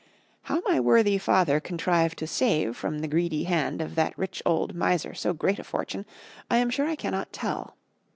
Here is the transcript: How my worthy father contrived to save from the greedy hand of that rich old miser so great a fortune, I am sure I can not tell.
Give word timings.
How 0.41 0.63
my 0.65 0.79
worthy 0.79 1.19
father 1.19 1.59
contrived 1.59 2.17
to 2.17 2.25
save 2.25 2.75
from 2.75 2.97
the 3.01 3.07
greedy 3.07 3.43
hand 3.43 3.81
of 3.81 3.93
that 3.93 4.17
rich 4.17 4.41
old 4.47 4.73
miser 4.73 5.13
so 5.13 5.31
great 5.31 5.59
a 5.59 5.63
fortune, 5.63 6.07
I 6.49 6.57
am 6.57 6.71
sure 6.71 6.87
I 6.87 6.95
can 6.95 7.11
not 7.11 7.31
tell. 7.31 7.75